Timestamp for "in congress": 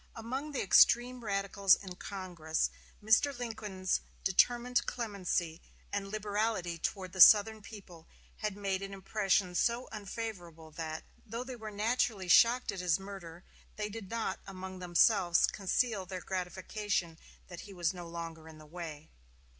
1.75-2.71